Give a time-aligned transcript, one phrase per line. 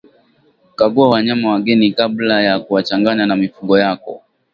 [0.75, 4.23] Kagua wanyama wageni kabla ya kuwachanganya na mifugo yako